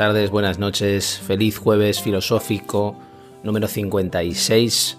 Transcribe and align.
Tardes, 0.00 0.30
buenas 0.30 0.58
noches, 0.58 1.18
feliz 1.18 1.58
jueves 1.58 2.00
filosófico 2.00 2.96
número 3.42 3.68
56 3.68 4.96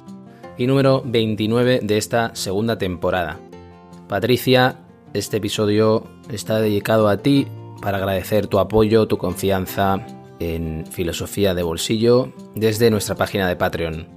y 0.59 0.67
número 0.67 1.01
29 1.03 1.79
de 1.81 1.97
esta 1.97 2.35
segunda 2.35 2.77
temporada. 2.77 3.39
Patricia, 4.07 4.75
este 5.15 5.37
episodio 5.37 6.03
está 6.29 6.61
dedicado 6.61 7.07
a 7.07 7.17
ti 7.17 7.47
para 7.81 7.97
agradecer 7.97 8.45
tu 8.45 8.59
apoyo, 8.59 9.07
tu 9.07 9.17
confianza 9.17 10.05
en 10.39 10.85
Filosofía 10.85 11.55
de 11.55 11.63
Bolsillo 11.63 12.31
desde 12.53 12.91
nuestra 12.91 13.15
página 13.15 13.49
de 13.49 13.55
Patreon. 13.55 14.07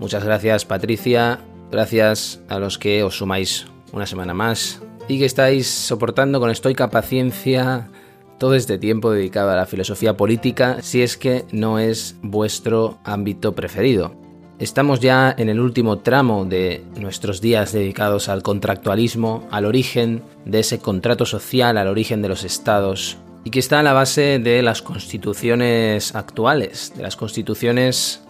Muchas 0.00 0.24
gracias 0.24 0.64
Patricia, 0.64 1.38
gracias 1.70 2.40
a 2.48 2.58
los 2.58 2.76
que 2.76 3.04
os 3.04 3.18
sumáis 3.18 3.66
una 3.92 4.06
semana 4.06 4.34
más 4.34 4.82
y 5.06 5.20
que 5.20 5.26
estáis 5.26 5.70
soportando 5.70 6.40
con 6.40 6.50
estoica 6.50 6.90
paciencia 6.90 7.88
todo 8.38 8.54
este 8.54 8.78
tiempo 8.78 9.10
dedicado 9.10 9.50
a 9.50 9.56
la 9.56 9.66
filosofía 9.66 10.16
política 10.16 10.82
si 10.82 11.02
es 11.02 11.16
que 11.16 11.44
no 11.52 11.78
es 11.78 12.16
vuestro 12.22 12.98
ámbito 13.04 13.54
preferido. 13.54 14.14
Estamos 14.58 15.00
ya 15.00 15.34
en 15.36 15.48
el 15.48 15.58
último 15.58 15.98
tramo 15.98 16.44
de 16.44 16.84
nuestros 17.00 17.40
días 17.40 17.72
dedicados 17.72 18.28
al 18.28 18.42
contractualismo, 18.42 19.46
al 19.50 19.64
origen 19.64 20.22
de 20.44 20.60
ese 20.60 20.78
contrato 20.78 21.26
social, 21.26 21.76
al 21.76 21.88
origen 21.88 22.22
de 22.22 22.28
los 22.28 22.44
estados, 22.44 23.18
y 23.42 23.50
que 23.50 23.58
está 23.58 23.80
a 23.80 23.82
la 23.82 23.92
base 23.92 24.38
de 24.38 24.62
las 24.62 24.80
constituciones 24.80 26.14
actuales, 26.14 26.92
de 26.96 27.02
las 27.02 27.16
constituciones 27.16 28.22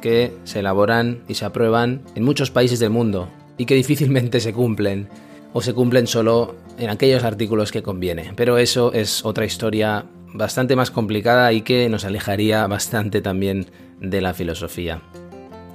que 0.00 0.32
se 0.44 0.60
elaboran 0.60 1.22
y 1.28 1.34
se 1.34 1.44
aprueban 1.44 2.02
en 2.14 2.24
muchos 2.24 2.50
países 2.50 2.78
del 2.78 2.90
mundo 2.90 3.28
y 3.58 3.66
que 3.66 3.74
difícilmente 3.74 4.40
se 4.40 4.52
cumplen 4.52 5.08
o 5.52 5.60
se 5.60 5.74
cumplen 5.74 6.06
solo 6.06 6.56
en 6.78 6.90
aquellos 6.90 7.24
artículos 7.24 7.72
que 7.72 7.82
conviene. 7.82 8.32
Pero 8.36 8.58
eso 8.58 8.92
es 8.92 9.24
otra 9.24 9.44
historia 9.44 10.06
bastante 10.34 10.76
más 10.76 10.90
complicada 10.90 11.52
y 11.52 11.62
que 11.62 11.88
nos 11.88 12.04
alejaría 12.04 12.66
bastante 12.68 13.20
también 13.20 13.66
de 14.00 14.20
la 14.20 14.34
filosofía. 14.34 15.02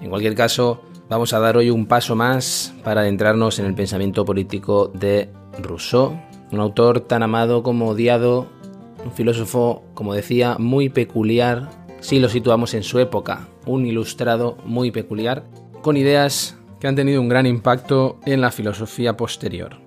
En 0.02 0.10
cualquier 0.10 0.36
caso, 0.36 0.82
vamos 1.10 1.34
a 1.34 1.40
dar 1.40 1.58
hoy 1.58 1.70
un 1.70 1.86
paso 1.86 2.16
más 2.16 2.74
para 2.84 3.02
adentrarnos 3.02 3.60
en 3.60 3.66
el 3.66 3.74
pensamiento 3.74 4.26
político 4.26 4.92
de 4.94 5.30
Rousseau, 5.62 6.20
un 6.52 6.60
autor 6.60 7.02
tan 7.02 7.24
amado 7.24 7.64
como 7.64 7.90
odiado, 7.90 8.48
un 9.04 9.12
filósofo, 9.12 9.84
como 9.94 10.14
decía, 10.14 10.56
muy 10.60 10.90
peculiar, 10.90 11.70
si 12.00 12.20
lo 12.20 12.30
situamos 12.30 12.74
en 12.74 12.84
su 12.84 13.00
época, 13.00 13.48
un 13.66 13.86
ilustrado 13.86 14.58
muy 14.66 14.92
peculiar, 14.92 15.46
con 15.82 15.98
ideas 15.98 16.57
que 16.80 16.88
han 16.88 16.96
tenido 16.96 17.22
un 17.22 17.30
gran 17.30 17.46
impacto 17.46 18.20
en 18.26 18.42
la 18.42 18.52
filosofía 18.52 19.18
posterior. 19.18 19.78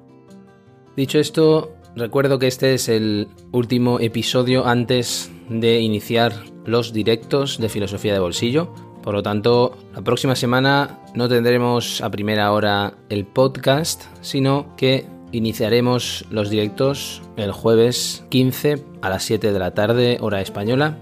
Dicho 0.96 1.18
esto, 1.18 1.72
recuerdo 1.96 2.38
que 2.38 2.46
este 2.46 2.74
es 2.74 2.88
el 2.88 3.28
último 3.52 4.00
episodio 4.00 4.66
antes 4.66 5.30
de 5.48 5.80
iniciar 5.80 6.32
los 6.64 6.92
directos 6.92 7.58
de 7.58 7.68
filosofía 7.68 8.12
de 8.12 8.18
bolsillo. 8.18 8.74
Por 9.02 9.14
lo 9.14 9.22
tanto, 9.22 9.78
la 9.94 10.02
próxima 10.02 10.36
semana 10.36 11.00
no 11.14 11.28
tendremos 11.28 12.00
a 12.02 12.10
primera 12.10 12.52
hora 12.52 12.94
el 13.08 13.24
podcast, 13.24 14.04
sino 14.20 14.76
que 14.76 15.06
iniciaremos 15.32 16.26
los 16.30 16.50
directos 16.50 17.22
el 17.36 17.52
jueves 17.52 18.24
15 18.28 18.84
a 19.00 19.08
las 19.08 19.22
7 19.22 19.52
de 19.52 19.58
la 19.58 19.72
tarde, 19.72 20.18
hora 20.20 20.40
española. 20.40 20.98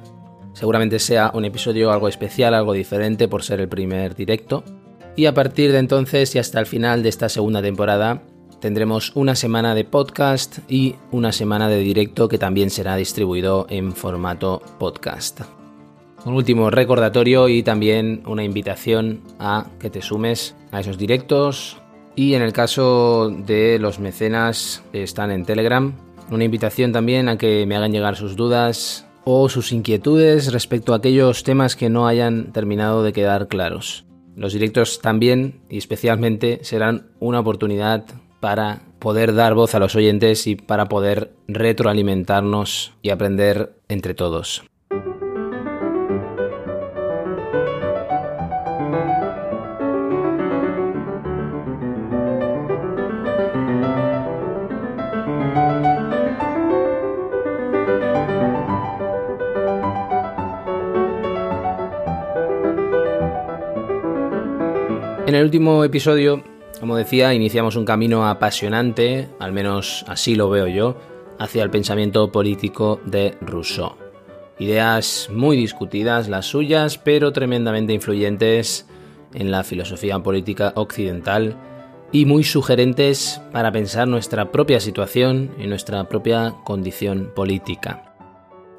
Seguramente 0.52 0.98
sea 0.98 1.30
un 1.34 1.44
episodio 1.44 1.90
algo 1.90 2.08
especial, 2.08 2.54
algo 2.54 2.72
diferente 2.72 3.28
por 3.28 3.42
ser 3.42 3.60
el 3.60 3.68
primer 3.68 4.14
directo. 4.14 4.64
Y 5.18 5.26
a 5.26 5.34
partir 5.34 5.72
de 5.72 5.78
entonces 5.78 6.32
y 6.36 6.38
hasta 6.38 6.60
el 6.60 6.66
final 6.66 7.02
de 7.02 7.08
esta 7.08 7.28
segunda 7.28 7.60
temporada 7.60 8.22
tendremos 8.60 9.10
una 9.16 9.34
semana 9.34 9.74
de 9.74 9.82
podcast 9.82 10.60
y 10.68 10.94
una 11.10 11.32
semana 11.32 11.68
de 11.68 11.80
directo 11.80 12.28
que 12.28 12.38
también 12.38 12.70
será 12.70 12.94
distribuido 12.94 13.66
en 13.68 13.94
formato 13.94 14.62
podcast. 14.78 15.40
Un 16.24 16.34
último 16.34 16.70
recordatorio 16.70 17.48
y 17.48 17.64
también 17.64 18.22
una 18.26 18.44
invitación 18.44 19.20
a 19.40 19.66
que 19.80 19.90
te 19.90 20.02
sumes 20.02 20.54
a 20.70 20.78
esos 20.78 20.98
directos 20.98 21.78
y 22.14 22.34
en 22.34 22.42
el 22.42 22.52
caso 22.52 23.28
de 23.44 23.80
los 23.80 23.98
mecenas 23.98 24.84
que 24.92 25.02
están 25.02 25.32
en 25.32 25.44
Telegram, 25.44 25.94
una 26.30 26.44
invitación 26.44 26.92
también 26.92 27.28
a 27.28 27.36
que 27.36 27.66
me 27.66 27.74
hagan 27.74 27.90
llegar 27.90 28.14
sus 28.14 28.36
dudas 28.36 29.04
o 29.24 29.48
sus 29.48 29.72
inquietudes 29.72 30.52
respecto 30.52 30.92
a 30.92 30.98
aquellos 30.98 31.42
temas 31.42 31.74
que 31.74 31.90
no 31.90 32.06
hayan 32.06 32.52
terminado 32.52 33.02
de 33.02 33.12
quedar 33.12 33.48
claros. 33.48 34.07
Los 34.38 34.52
directos 34.52 35.00
también 35.00 35.62
y 35.68 35.78
especialmente 35.78 36.60
serán 36.62 37.08
una 37.18 37.40
oportunidad 37.40 38.04
para 38.38 38.82
poder 39.00 39.34
dar 39.34 39.54
voz 39.54 39.74
a 39.74 39.80
los 39.80 39.96
oyentes 39.96 40.46
y 40.46 40.54
para 40.54 40.88
poder 40.88 41.32
retroalimentarnos 41.48 42.92
y 43.02 43.10
aprender 43.10 43.74
entre 43.88 44.14
todos. 44.14 44.62
El 65.38 65.44
último 65.44 65.84
episodio, 65.84 66.42
como 66.80 66.96
decía, 66.96 67.32
iniciamos 67.32 67.76
un 67.76 67.84
camino 67.84 68.28
apasionante, 68.28 69.28
al 69.38 69.52
menos 69.52 70.04
así 70.08 70.34
lo 70.34 70.50
veo 70.50 70.66
yo, 70.66 70.96
hacia 71.38 71.62
el 71.62 71.70
pensamiento 71.70 72.32
político 72.32 73.00
de 73.04 73.36
Rousseau. 73.40 73.94
Ideas 74.58 75.28
muy 75.32 75.56
discutidas, 75.56 76.28
las 76.28 76.46
suyas, 76.46 76.98
pero 76.98 77.32
tremendamente 77.32 77.92
influyentes 77.92 78.88
en 79.32 79.52
la 79.52 79.62
filosofía 79.62 80.18
política 80.18 80.72
occidental 80.74 81.56
y 82.10 82.24
muy 82.24 82.42
sugerentes 82.42 83.40
para 83.52 83.70
pensar 83.70 84.08
nuestra 84.08 84.50
propia 84.50 84.80
situación 84.80 85.52
y 85.58 85.68
nuestra 85.68 86.08
propia 86.08 86.56
condición 86.64 87.30
política. 87.36 88.16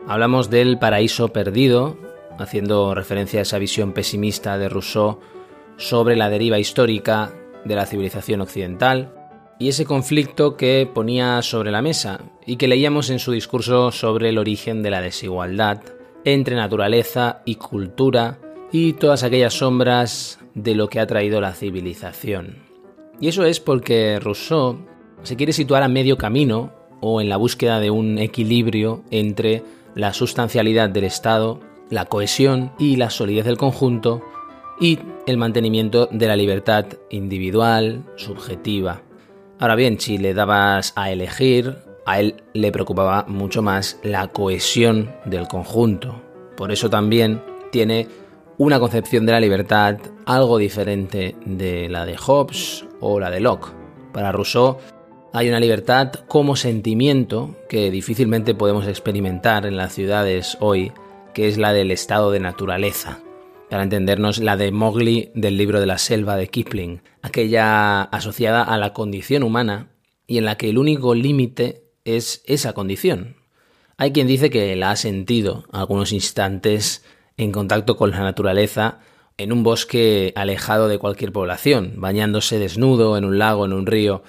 Hablamos 0.07 0.49
del 0.49 0.77
paraíso 0.77 1.29
perdido, 1.29 1.97
haciendo 2.37 2.93
referencia 2.95 3.39
a 3.39 3.43
esa 3.43 3.59
visión 3.59 3.93
pesimista 3.93 4.57
de 4.57 4.67
Rousseau 4.67 5.19
sobre 5.79 6.15
la 6.15 6.29
deriva 6.29 6.59
histórica 6.59 7.33
de 7.65 7.75
la 7.75 7.85
civilización 7.85 8.41
occidental 8.41 9.13
y 9.59 9.69
ese 9.69 9.85
conflicto 9.85 10.55
que 10.55 10.89
ponía 10.93 11.41
sobre 11.41 11.71
la 11.71 11.81
mesa 11.81 12.19
y 12.45 12.57
que 12.57 12.67
leíamos 12.67 13.09
en 13.09 13.19
su 13.19 13.31
discurso 13.31 13.91
sobre 13.91 14.29
el 14.29 14.37
origen 14.37 14.83
de 14.83 14.91
la 14.91 15.01
desigualdad 15.01 15.81
entre 16.25 16.55
naturaleza 16.55 17.41
y 17.45 17.55
cultura 17.55 18.39
y 18.71 18.93
todas 18.93 19.23
aquellas 19.23 19.55
sombras 19.55 20.39
de 20.53 20.75
lo 20.75 20.89
que 20.89 20.99
ha 20.99 21.07
traído 21.07 21.41
la 21.41 21.53
civilización. 21.53 22.57
Y 23.19 23.29
eso 23.29 23.45
es 23.45 23.59
porque 23.59 24.19
Rousseau 24.19 24.85
se 25.23 25.35
quiere 25.35 25.53
situar 25.53 25.83
a 25.83 25.87
medio 25.87 26.17
camino 26.17 26.73
o 27.01 27.21
en 27.21 27.29
la 27.29 27.37
búsqueda 27.37 27.79
de 27.79 27.89
un 27.89 28.17
equilibrio 28.17 29.03
entre 29.11 29.63
la 29.95 30.13
sustancialidad 30.13 30.89
del 30.89 31.05
Estado, 31.05 31.61
la 31.89 32.05
cohesión 32.05 32.71
y 32.77 32.97
la 32.97 33.09
solidez 33.09 33.45
del 33.45 33.57
conjunto 33.57 34.21
y 34.79 34.99
el 35.27 35.37
mantenimiento 35.37 36.07
de 36.11 36.27
la 36.27 36.35
libertad 36.35 36.85
individual, 37.09 38.03
subjetiva. 38.15 39.01
Ahora 39.59 39.75
bien, 39.75 39.99
si 39.99 40.17
le 40.17 40.33
dabas 40.33 40.93
a 40.95 41.11
elegir, 41.11 41.77
a 42.05 42.19
él 42.19 42.43
le 42.53 42.71
preocupaba 42.71 43.25
mucho 43.27 43.61
más 43.61 43.99
la 44.03 44.29
cohesión 44.29 45.11
del 45.25 45.47
conjunto. 45.47 46.21
Por 46.55 46.71
eso 46.71 46.89
también 46.89 47.41
tiene 47.71 48.07
una 48.57 48.79
concepción 48.79 49.25
de 49.25 49.33
la 49.33 49.39
libertad 49.39 49.97
algo 50.25 50.57
diferente 50.57 51.35
de 51.45 51.89
la 51.89 52.05
de 52.05 52.17
Hobbes 52.17 52.85
o 52.99 53.19
la 53.19 53.29
de 53.29 53.39
Locke. 53.39 53.71
Para 54.13 54.31
Rousseau 54.31 54.77
hay 55.33 55.49
una 55.49 55.59
libertad 55.59 56.11
como 56.27 56.55
sentimiento 56.55 57.55
que 57.69 57.91
difícilmente 57.91 58.55
podemos 58.55 58.87
experimentar 58.87 59.65
en 59.65 59.77
las 59.77 59.93
ciudades 59.93 60.57
hoy, 60.59 60.91
que 61.33 61.47
es 61.47 61.57
la 61.57 61.73
del 61.73 61.91
estado 61.91 62.31
de 62.31 62.39
naturaleza, 62.39 63.19
para 63.69 63.83
entendernos 63.83 64.39
la 64.39 64.57
de 64.57 64.71
Mowgli 64.71 65.31
del 65.35 65.57
libro 65.57 65.79
de 65.79 65.85
la 65.85 65.97
selva 65.97 66.35
de 66.35 66.47
Kipling, 66.47 67.01
aquella 67.21 68.01
asociada 68.01 68.63
a 68.63 68.77
la 68.77 68.93
condición 68.93 69.43
humana 69.43 69.91
y 70.25 70.37
en 70.37 70.45
la 70.45 70.57
que 70.57 70.69
el 70.69 70.77
único 70.77 71.13
límite 71.13 71.83
es 72.03 72.43
esa 72.45 72.73
condición. 72.73 73.35
Hay 73.97 74.11
quien 74.11 74.27
dice 74.27 74.49
que 74.49 74.75
la 74.75 74.91
ha 74.91 74.95
sentido 74.95 75.65
algunos 75.71 76.11
instantes 76.11 77.03
en 77.37 77.51
contacto 77.51 77.95
con 77.95 78.11
la 78.11 78.19
naturaleza 78.19 78.99
en 79.37 79.53
un 79.53 79.63
bosque 79.63 80.33
alejado 80.35 80.87
de 80.87 80.97
cualquier 80.97 81.31
población, 81.31 81.93
bañándose 81.97 82.59
desnudo 82.59 83.17
en 83.17 83.23
un 83.25 83.39
lago, 83.39 83.65
en 83.65 83.73
un 83.73 83.85
río. 83.85 84.23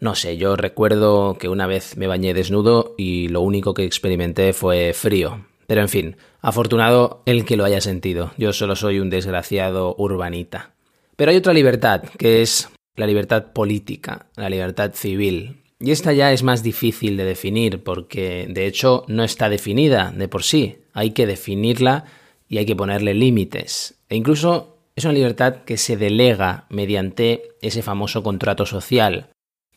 No 0.00 0.14
sé, 0.14 0.36
yo 0.36 0.56
recuerdo 0.56 1.36
que 1.38 1.48
una 1.48 1.66
vez 1.66 1.96
me 1.96 2.06
bañé 2.06 2.34
desnudo 2.34 2.94
y 2.98 3.28
lo 3.28 3.40
único 3.40 3.72
que 3.72 3.84
experimenté 3.84 4.52
fue 4.52 4.92
frío. 4.92 5.49
Pero 5.70 5.82
en 5.82 5.88
fin, 5.88 6.16
afortunado 6.40 7.22
el 7.26 7.44
que 7.44 7.56
lo 7.56 7.64
haya 7.64 7.80
sentido. 7.80 8.32
Yo 8.36 8.52
solo 8.52 8.74
soy 8.74 8.98
un 8.98 9.08
desgraciado 9.08 9.94
urbanita. 9.98 10.72
Pero 11.14 11.30
hay 11.30 11.36
otra 11.36 11.52
libertad, 11.52 12.02
que 12.18 12.42
es 12.42 12.68
la 12.96 13.06
libertad 13.06 13.52
política, 13.52 14.26
la 14.34 14.50
libertad 14.50 14.94
civil. 14.94 15.62
Y 15.78 15.92
esta 15.92 16.12
ya 16.12 16.32
es 16.32 16.42
más 16.42 16.64
difícil 16.64 17.16
de 17.16 17.24
definir 17.24 17.84
porque 17.84 18.48
de 18.50 18.66
hecho 18.66 19.04
no 19.06 19.22
está 19.22 19.48
definida 19.48 20.10
de 20.10 20.26
por 20.26 20.42
sí. 20.42 20.78
Hay 20.92 21.12
que 21.12 21.28
definirla 21.28 22.04
y 22.48 22.58
hay 22.58 22.66
que 22.66 22.74
ponerle 22.74 23.14
límites. 23.14 23.94
E 24.08 24.16
incluso 24.16 24.78
es 24.96 25.04
una 25.04 25.14
libertad 25.14 25.58
que 25.64 25.76
se 25.76 25.96
delega 25.96 26.66
mediante 26.68 27.52
ese 27.62 27.82
famoso 27.82 28.24
contrato 28.24 28.66
social. 28.66 29.28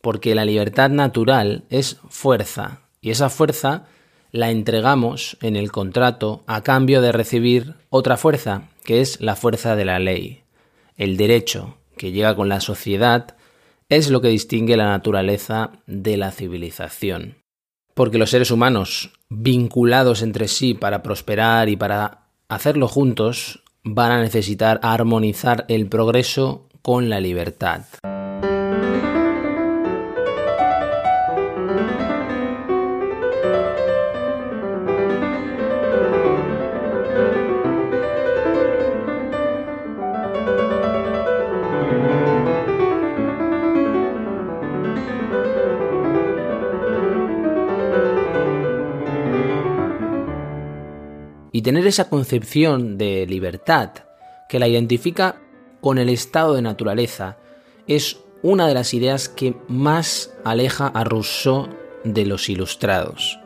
Porque 0.01 0.33
la 0.33 0.43
libertad 0.43 0.89
natural 0.89 1.65
es 1.69 1.99
fuerza 2.09 2.81
y 2.99 3.11
esa 3.11 3.29
fuerza 3.29 3.85
la 4.33 4.49
entregamos 4.49 5.37
en 5.41 5.55
el 5.55 5.71
contrato 5.71 6.43
a 6.47 6.63
cambio 6.63 7.01
de 7.01 7.11
recibir 7.11 7.75
otra 7.89 8.17
fuerza, 8.17 8.63
que 8.83 8.99
es 8.99 9.21
la 9.21 9.35
fuerza 9.35 9.75
de 9.75 9.85
la 9.85 9.99
ley. 9.99 10.41
El 10.97 11.17
derecho, 11.17 11.77
que 11.97 12.11
llega 12.11 12.35
con 12.35 12.49
la 12.49 12.59
sociedad 12.59 13.37
es 13.89 14.09
lo 14.09 14.21
que 14.21 14.29
distingue 14.29 14.75
la 14.75 14.89
naturaleza 14.89 15.73
de 15.85 16.17
la 16.17 16.31
civilización. 16.31 17.37
Porque 17.93 18.17
los 18.17 18.31
seres 18.31 18.49
humanos, 18.49 19.11
vinculados 19.29 20.23
entre 20.23 20.47
sí 20.47 20.73
para 20.73 21.03
prosperar 21.03 21.69
y 21.69 21.75
para 21.75 22.23
hacerlo 22.49 22.87
juntos, 22.87 23.63
van 23.83 24.11
a 24.13 24.21
necesitar 24.21 24.79
armonizar 24.81 25.65
el 25.67 25.87
progreso 25.87 26.69
con 26.81 27.07
la 27.07 27.19
libertad. 27.19 27.83
Tener 51.63 51.87
esa 51.87 52.09
concepción 52.09 52.97
de 52.97 53.25
libertad 53.25 53.91
que 54.47 54.59
la 54.59 54.67
identifica 54.67 55.37
con 55.81 55.97
el 55.97 56.09
estado 56.09 56.53
de 56.53 56.61
naturaleza 56.61 57.37
es 57.87 58.19
una 58.41 58.67
de 58.67 58.73
las 58.73 58.93
ideas 58.93 59.29
que 59.29 59.55
más 59.67 60.33
aleja 60.43 60.87
a 60.87 61.03
Rousseau 61.03 61.69
de 62.03 62.25
los 62.25 62.49
ilustrados. 62.49 63.39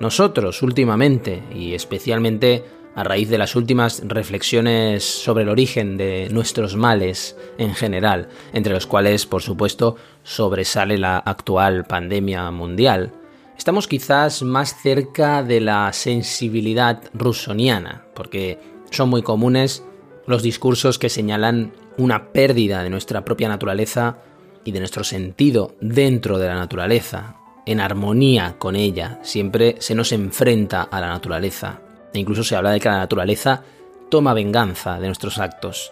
Nosotros 0.00 0.62
últimamente, 0.62 1.42
y 1.54 1.74
especialmente 1.74 2.64
a 2.94 3.04
raíz 3.04 3.28
de 3.28 3.38
las 3.38 3.54
últimas 3.54 4.02
reflexiones 4.04 5.04
sobre 5.04 5.44
el 5.44 5.48
origen 5.48 5.96
de 5.96 6.28
nuestros 6.30 6.74
males 6.74 7.36
en 7.58 7.74
general, 7.74 8.28
entre 8.52 8.72
los 8.72 8.86
cuales, 8.86 9.26
por 9.26 9.42
supuesto, 9.42 9.96
sobresale 10.24 10.98
la 10.98 11.18
actual 11.18 11.84
pandemia 11.84 12.50
mundial, 12.50 13.12
estamos 13.60 13.86
quizás 13.86 14.42
más 14.42 14.74
cerca 14.74 15.42
de 15.42 15.60
la 15.60 15.92
sensibilidad 15.92 17.02
rusoniana, 17.12 18.06
porque 18.14 18.58
son 18.90 19.10
muy 19.10 19.20
comunes 19.20 19.84
los 20.26 20.42
discursos 20.42 20.98
que 20.98 21.10
señalan 21.10 21.74
una 21.98 22.32
pérdida 22.32 22.82
de 22.82 22.88
nuestra 22.88 23.22
propia 23.22 23.50
naturaleza 23.50 24.16
y 24.64 24.72
de 24.72 24.78
nuestro 24.78 25.04
sentido 25.04 25.74
dentro 25.78 26.38
de 26.38 26.46
la 26.46 26.54
naturaleza, 26.54 27.36
en 27.66 27.80
armonía 27.80 28.56
con 28.58 28.76
ella, 28.76 29.18
siempre 29.22 29.76
se 29.78 29.94
nos 29.94 30.12
enfrenta 30.12 30.84
a 30.84 30.98
la 30.98 31.08
naturaleza, 31.08 31.82
e 32.14 32.18
incluso 32.18 32.42
se 32.42 32.56
habla 32.56 32.70
de 32.70 32.80
que 32.80 32.88
la 32.88 32.96
naturaleza 32.96 33.62
toma 34.08 34.32
venganza 34.32 34.98
de 34.98 35.08
nuestros 35.08 35.38
actos. 35.38 35.90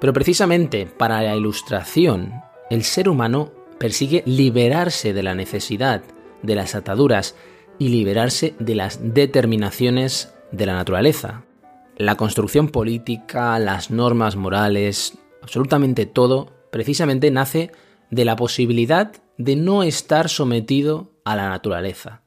Pero 0.00 0.14
precisamente 0.14 0.86
para 0.86 1.20
la 1.20 1.36
ilustración, 1.36 2.40
el 2.70 2.84
ser 2.84 3.10
humano 3.10 3.52
persigue 3.78 4.22
liberarse 4.24 5.12
de 5.12 5.22
la 5.22 5.34
necesidad 5.34 6.02
de 6.42 6.54
las 6.54 6.74
ataduras 6.74 7.34
y 7.78 7.88
liberarse 7.88 8.54
de 8.58 8.74
las 8.74 9.14
determinaciones 9.14 10.32
de 10.52 10.66
la 10.66 10.74
naturaleza. 10.74 11.44
La 11.96 12.16
construcción 12.16 12.68
política, 12.68 13.58
las 13.58 13.90
normas 13.90 14.36
morales, 14.36 15.18
absolutamente 15.42 16.06
todo, 16.06 16.52
precisamente 16.70 17.30
nace 17.30 17.72
de 18.10 18.24
la 18.24 18.36
posibilidad 18.36 19.12
de 19.38 19.56
no 19.56 19.82
estar 19.82 20.28
sometido 20.28 21.12
a 21.24 21.36
la 21.36 21.48
naturaleza. 21.48 22.22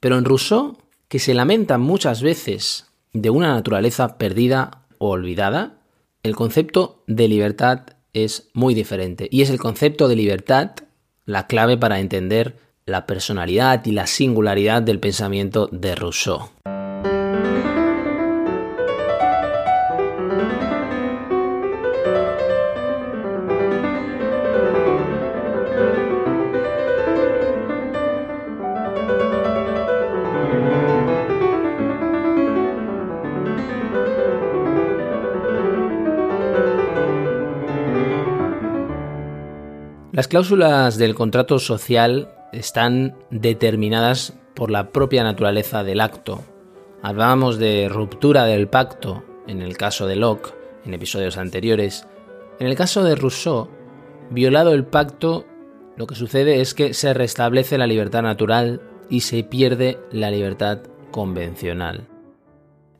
Pero 0.00 0.18
en 0.18 0.24
Rousseau, 0.24 0.78
que 1.08 1.18
se 1.18 1.34
lamenta 1.34 1.78
muchas 1.78 2.22
veces 2.22 2.86
de 3.12 3.30
una 3.30 3.54
naturaleza 3.54 4.18
perdida 4.18 4.84
o 4.98 5.10
olvidada, 5.10 5.78
el 6.22 6.36
concepto 6.36 7.02
de 7.06 7.28
libertad 7.28 7.80
es 8.12 8.48
muy 8.54 8.74
diferente. 8.74 9.28
Y 9.30 9.42
es 9.42 9.50
el 9.50 9.58
concepto 9.58 10.08
de 10.08 10.16
libertad 10.16 10.72
la 11.24 11.46
clave 11.46 11.76
para 11.76 12.00
entender 12.00 12.56
la 12.86 13.06
personalidad 13.06 13.84
y 13.86 13.92
la 13.92 14.06
singularidad 14.06 14.82
del 14.82 14.98
pensamiento 14.98 15.68
de 15.70 15.94
Rousseau. 15.94 16.50
Las 40.12 40.28
cláusulas 40.28 40.98
del 40.98 41.14
contrato 41.14 41.58
social 41.58 42.28
están 42.52 43.16
determinadas 43.30 44.34
por 44.54 44.70
la 44.70 44.90
propia 44.90 45.24
naturaleza 45.24 45.82
del 45.82 46.00
acto. 46.00 46.42
Hablábamos 47.02 47.58
de 47.58 47.88
ruptura 47.88 48.44
del 48.44 48.68
pacto 48.68 49.24
en 49.46 49.62
el 49.62 49.76
caso 49.76 50.06
de 50.06 50.16
Locke, 50.16 50.54
en 50.84 50.94
episodios 50.94 51.36
anteriores. 51.36 52.06
En 52.60 52.66
el 52.66 52.76
caso 52.76 53.02
de 53.02 53.14
Rousseau, 53.14 53.68
violado 54.30 54.72
el 54.72 54.84
pacto, 54.84 55.46
lo 55.96 56.06
que 56.06 56.14
sucede 56.14 56.60
es 56.60 56.74
que 56.74 56.94
se 56.94 57.12
restablece 57.14 57.78
la 57.78 57.86
libertad 57.86 58.22
natural 58.22 58.80
y 59.10 59.20
se 59.20 59.42
pierde 59.42 59.98
la 60.12 60.30
libertad 60.30 60.80
convencional. 61.10 62.08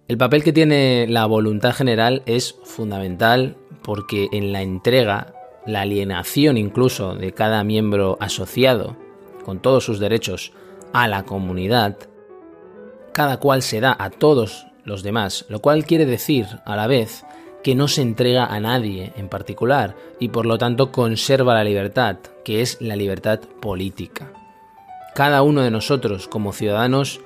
El 0.08 0.18
papel 0.18 0.42
que 0.42 0.52
tiene 0.52 1.06
la 1.08 1.26
voluntad 1.26 1.72
general 1.72 2.22
es 2.26 2.56
fundamental 2.64 3.56
porque 3.82 4.28
en 4.32 4.52
la 4.52 4.62
entrega, 4.62 5.34
la 5.64 5.82
alienación 5.82 6.56
incluso 6.56 7.14
de 7.14 7.32
cada 7.32 7.62
miembro 7.62 8.18
asociado 8.20 8.96
con 9.44 9.60
todos 9.60 9.84
sus 9.84 9.98
derechos 9.98 10.52
a 10.92 11.08
la 11.08 11.24
comunidad, 11.24 11.96
cada 13.12 13.38
cual 13.38 13.62
se 13.62 13.80
da 13.80 13.96
a 13.98 14.10
todos 14.10 14.66
los 14.84 15.02
demás, 15.02 15.44
lo 15.48 15.60
cual 15.60 15.84
quiere 15.84 16.06
decir 16.06 16.46
a 16.64 16.76
la 16.76 16.86
vez 16.86 17.24
que 17.62 17.74
no 17.74 17.88
se 17.88 18.02
entrega 18.02 18.46
a 18.46 18.60
nadie 18.60 19.12
en 19.16 19.28
particular 19.28 19.94
y 20.18 20.28
por 20.28 20.46
lo 20.46 20.58
tanto 20.58 20.90
conserva 20.90 21.54
la 21.54 21.64
libertad, 21.64 22.18
que 22.44 22.60
es 22.60 22.80
la 22.80 22.96
libertad 22.96 23.40
política. 23.60 24.32
Cada 25.14 25.42
uno 25.42 25.62
de 25.62 25.70
nosotros 25.70 26.26
como 26.26 26.52
ciudadanos 26.52 27.20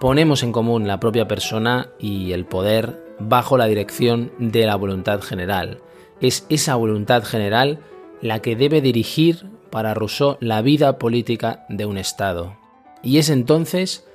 ponemos 0.00 0.42
en 0.42 0.52
común 0.52 0.86
la 0.86 1.00
propia 1.00 1.28
persona 1.28 1.88
y 1.98 2.32
el 2.32 2.44
poder 2.44 3.04
bajo 3.18 3.56
la 3.56 3.66
dirección 3.66 4.32
de 4.38 4.66
la 4.66 4.76
voluntad 4.76 5.20
general. 5.20 5.80
Es 6.20 6.46
esa 6.48 6.76
voluntad 6.76 7.24
general 7.24 7.80
la 8.20 8.40
que 8.40 8.56
debe 8.56 8.80
dirigir 8.80 9.46
para 9.72 9.94
Rousseau 9.94 10.36
la 10.38 10.62
vida 10.62 10.98
política 10.98 11.64
de 11.68 11.86
un 11.86 11.98
Estado. 11.98 12.56
Y 13.02 13.18
es 13.18 13.30
entonces 13.30 14.06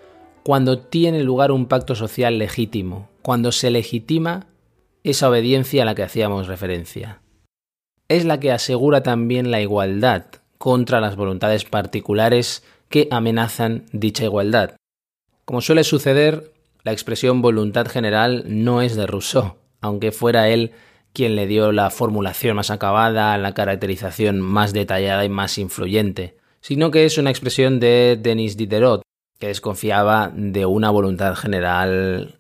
cuando 0.44 0.80
tiene 0.80 1.24
lugar 1.24 1.52
un 1.52 1.66
pacto 1.66 1.96
social 1.96 2.38
legítimo, 2.38 3.10
cuando 3.22 3.52
se 3.52 3.70
legitima 3.70 4.46
esa 5.04 5.30
obediencia 5.30 5.82
a 5.82 5.86
la 5.86 5.96
que 5.96 6.04
hacíamos 6.04 6.48
referencia. 6.48 7.22
Es 8.08 8.24
la 8.24 8.40
que 8.40 8.54
asegura 8.54 9.04
también 9.04 9.52
la 9.52 9.60
igualdad 9.60 10.28
contra 10.58 11.02
las 11.02 11.18
voluntades 11.18 11.66
particulares 11.66 12.64
que 12.88 13.10
amenazan 13.12 13.86
dicha 13.92 14.24
igualdad. 14.24 14.78
Como 15.44 15.62
suele 15.62 15.84
suceder, 15.84 16.54
la 16.84 16.94
expresión 16.94 17.42
voluntad 17.42 17.88
general 17.88 18.46
no 18.48 18.82
es 18.82 18.96
de 18.96 19.08
Rousseau, 19.08 19.56
aunque 19.82 20.12
fuera 20.12 20.50
él 20.50 20.72
quien 21.18 21.36
le 21.36 21.48
dio 21.48 21.72
la 21.72 21.90
formulación 21.90 22.58
más 22.58 22.70
acabada, 22.70 23.36
la 23.40 23.56
caracterización 23.56 24.40
más 24.40 24.72
detallada 24.72 25.26
y 25.26 25.30
más 25.30 25.58
influyente, 25.58 26.38
sino 26.62 26.92
que 26.92 27.06
es 27.06 27.18
una 27.18 27.32
expresión 27.32 27.80
de 27.80 28.20
Denis 28.22 28.56
Diderot, 28.56 29.02
que 29.40 29.48
desconfiaba 29.48 30.32
de 30.36 30.68
una 30.68 30.92
voluntad 30.92 31.34
general 31.34 32.36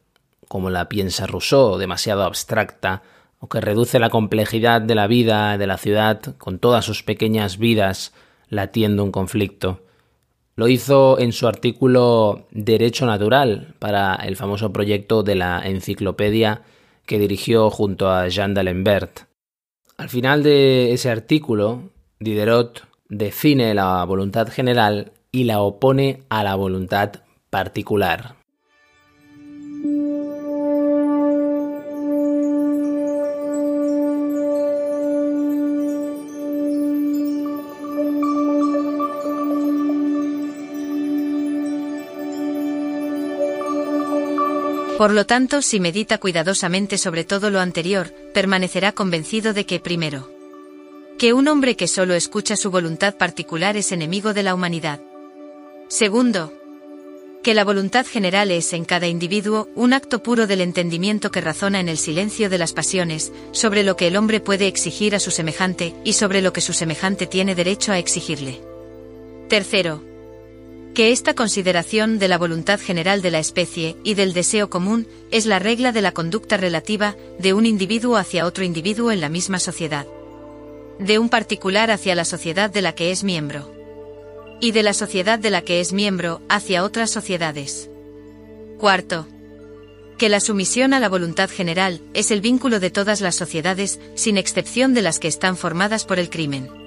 como 0.47 0.69
la 0.69 0.89
piensa 0.89 1.25
Rousseau, 1.25 1.79
demasiado 1.79 2.21
abstracta, 2.21 3.01
o 3.39 3.49
que 3.49 3.61
reduce 3.61 3.97
la 3.97 4.11
complejidad 4.11 4.79
de 4.79 4.93
la 4.93 5.07
vida 5.07 5.57
de 5.57 5.65
la 5.65 5.79
ciudad 5.79 6.35
con 6.37 6.59
todas 6.59 6.85
sus 6.85 7.01
pequeñas 7.01 7.57
vidas 7.57 8.13
latiendo 8.47 9.03
un 9.03 9.11
conflicto. 9.11 9.81
Lo 10.55 10.67
hizo 10.67 11.17
en 11.17 11.31
su 11.31 11.47
artículo 11.47 12.45
Derecho 12.51 13.07
Natural 13.07 13.73
para 13.79 14.13
el 14.17 14.35
famoso 14.35 14.71
proyecto 14.71 15.23
de 15.23 15.33
la 15.33 15.67
enciclopedia 15.67 16.61
que 17.07 17.17
dirigió 17.17 17.71
junto 17.71 18.11
a 18.11 18.27
Jean 18.27 18.53
d'Alembert. 18.53 19.21
Al 19.97 20.09
final 20.09 20.43
de 20.43 20.93
ese 20.93 21.09
artículo, 21.09 21.89
Diderot 22.19 22.87
define 23.09 23.73
la 23.73 24.03
voluntad 24.03 24.49
general 24.49 25.13
y 25.31 25.45
la 25.45 25.61
opone 25.61 26.21
a 26.29 26.43
la 26.43 26.53
voluntad 26.53 27.23
particular. 27.49 28.36
Por 44.97 45.11
lo 45.11 45.27
tanto, 45.27 45.61
si 45.61 45.79
medita 45.79 46.17
cuidadosamente 46.17 46.97
sobre 46.97 47.23
todo 47.23 47.51
lo 47.51 47.59
anterior, 47.59 48.11
permanecerá 48.33 48.93
convencido 48.93 49.53
de 49.53 49.65
que, 49.65 49.79
primero, 49.79 50.31
que 51.19 51.33
un 51.33 51.47
hombre 51.47 51.75
que 51.75 51.87
solo 51.87 52.15
escucha 52.15 52.55
su 52.55 52.71
voluntad 52.71 53.15
particular 53.15 53.77
es 53.77 53.91
enemigo 53.91 54.33
de 54.33 54.41
la 54.41 54.55
humanidad. 54.55 54.99
Segundo, 55.87 56.51
que 57.43 57.53
la 57.53 57.63
voluntad 57.63 58.07
general 58.07 58.49
es 58.49 58.73
en 58.73 58.85
cada 58.85 59.07
individuo 59.07 59.69
un 59.75 59.93
acto 59.93 60.23
puro 60.23 60.47
del 60.47 60.61
entendimiento 60.61 61.29
que 61.29 61.41
razona 61.41 61.79
en 61.79 61.89
el 61.89 61.99
silencio 61.99 62.49
de 62.49 62.57
las 62.57 62.73
pasiones, 62.73 63.31
sobre 63.51 63.83
lo 63.83 63.95
que 63.95 64.07
el 64.07 64.17
hombre 64.17 64.39
puede 64.39 64.67
exigir 64.67 65.13
a 65.13 65.19
su 65.19 65.29
semejante 65.29 65.93
y 66.03 66.13
sobre 66.13 66.41
lo 66.41 66.53
que 66.53 66.61
su 66.61 66.73
semejante 66.73 67.27
tiene 67.27 67.53
derecho 67.53 67.91
a 67.91 67.99
exigirle. 67.99 68.59
Tercero, 69.47 70.03
que 70.97 71.11
esta 71.11 71.35
consideración 71.35 72.17
de 72.17 72.27
la 72.27 72.39
voluntad 72.39 72.79
general 72.79 73.21
de 73.21 73.29
la 73.29 73.37
especie 73.37 73.97
y 74.03 74.15
del 74.15 74.33
deseo 74.33 74.71
común 74.71 75.07
es 75.29 75.45
la 75.45 75.59
regla 75.59 75.91
de 75.91 76.01
la 76.01 76.11
conducta 76.11 76.57
relativa 76.57 77.15
de 77.37 77.53
un 77.53 77.67
individuo 77.67 78.17
hacia 78.17 78.47
otro 78.47 78.63
individuo 78.63 79.11
en 79.11 79.21
la 79.21 79.29
misma 79.29 79.59
sociedad, 79.59 80.07
de 80.97 81.19
un 81.19 81.29
particular 81.29 81.91
hacia 81.91 82.15
la 82.15 82.25
sociedad 82.25 82.71
de 82.71 82.81
la 82.81 82.95
que 82.95 83.11
es 83.11 83.23
miembro, 83.23 83.71
y 84.59 84.71
de 84.71 84.81
la 84.81 84.95
sociedad 84.95 85.37
de 85.37 85.51
la 85.51 85.61
que 85.61 85.81
es 85.81 85.93
miembro 85.93 86.41
hacia 86.49 86.83
otras 86.83 87.11
sociedades. 87.11 87.91
Cuarto, 88.79 89.27
que 90.17 90.29
la 90.29 90.39
sumisión 90.39 90.95
a 90.95 90.99
la 90.99 91.09
voluntad 91.09 91.51
general 91.51 92.01
es 92.15 92.31
el 92.31 92.41
vínculo 92.41 92.79
de 92.79 92.89
todas 92.89 93.21
las 93.21 93.35
sociedades, 93.35 93.99
sin 94.15 94.35
excepción 94.35 94.95
de 94.95 95.03
las 95.03 95.19
que 95.19 95.27
están 95.27 95.57
formadas 95.57 96.05
por 96.05 96.17
el 96.17 96.31
crimen. 96.31 96.86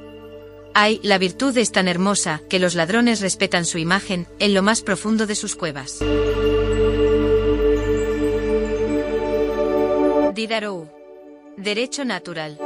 Ay, 0.75 1.01
la 1.03 1.19
virtud 1.19 1.57
es 1.59 1.73
tan 1.73 1.89
hermosa 1.89 2.41
que 2.49 2.59
los 2.59 2.75
ladrones 2.75 3.21
respetan 3.21 3.65
su 3.65 3.79
imagen 3.79 4.27
en 4.39 4.55
lo 4.55 4.63
más 4.63 4.83
profundo 4.83 5.27
de 5.27 5.35
sus 5.35 5.57
cuevas. 5.57 5.99
Diderot. 10.35 10.89
Derecho 11.57 12.05
natural. 12.05 12.57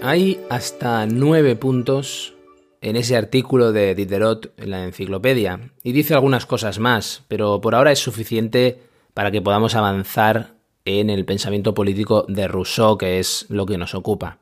Hay 0.00 0.40
hasta 0.48 1.04
nueve 1.06 1.56
puntos 1.56 2.37
en 2.80 2.96
ese 2.96 3.16
artículo 3.16 3.72
de 3.72 3.94
Diderot 3.94 4.52
en 4.56 4.70
la 4.70 4.84
enciclopedia 4.84 5.70
y 5.82 5.92
dice 5.92 6.14
algunas 6.14 6.46
cosas 6.46 6.78
más, 6.78 7.24
pero 7.28 7.60
por 7.60 7.74
ahora 7.74 7.92
es 7.92 7.98
suficiente 7.98 8.80
para 9.14 9.30
que 9.30 9.42
podamos 9.42 9.74
avanzar 9.74 10.54
en 10.84 11.10
el 11.10 11.24
pensamiento 11.24 11.74
político 11.74 12.24
de 12.28 12.48
Rousseau, 12.48 12.96
que 12.96 13.18
es 13.18 13.46
lo 13.48 13.66
que 13.66 13.78
nos 13.78 13.94
ocupa. 13.94 14.38